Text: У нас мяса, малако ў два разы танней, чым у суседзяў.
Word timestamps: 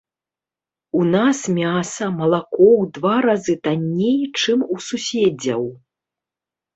У 0.99 1.01
нас 1.15 1.39
мяса, 1.57 2.07
малако 2.21 2.57
ў 2.57 2.83
два 2.95 3.11
разы 3.25 3.55
танней, 3.67 4.15
чым 4.39 4.59
у 4.77 4.79
суседзяў. 4.87 5.61